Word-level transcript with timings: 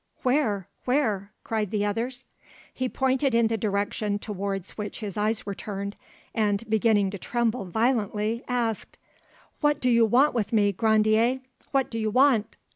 "Where? 0.23 0.67
where?" 0.85 1.31
cried 1.43 1.69
the 1.69 1.85
others. 1.85 2.25
He 2.73 2.89
pointed 2.89 3.35
in 3.35 3.49
the 3.49 3.55
direction 3.57 4.17
towards 4.17 4.71
which 4.71 5.01
his 5.01 5.15
eyes 5.15 5.45
were 5.45 5.53
turned, 5.53 5.95
and 6.33 6.67
beginning 6.67 7.11
to 7.11 7.19
tremble 7.19 7.65
violently, 7.65 8.43
asked— 8.47 8.97
"What 9.59 9.79
do 9.79 9.91
you 9.91 10.07
want 10.07 10.33
with 10.33 10.53
me, 10.53 10.71
Grandier? 10.71 11.41
What 11.69 11.91
do 11.91 11.99
you 11.99 12.09
want?" 12.09 12.57